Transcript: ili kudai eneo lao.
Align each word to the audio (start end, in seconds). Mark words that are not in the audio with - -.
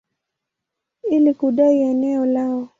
ili 1.09 1.33
kudai 1.33 1.81
eneo 1.81 2.25
lao. 2.25 2.69